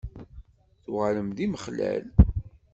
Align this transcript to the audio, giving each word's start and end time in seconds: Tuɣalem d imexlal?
Tuɣalem 0.83 1.29
d 1.31 1.37
imexlal? 1.45 2.03